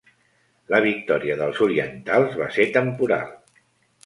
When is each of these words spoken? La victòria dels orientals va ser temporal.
La 0.73 0.79
victòria 0.85 1.35
dels 1.41 1.59
orientals 1.67 2.39
va 2.41 2.49
ser 2.57 2.67
temporal. 2.79 3.31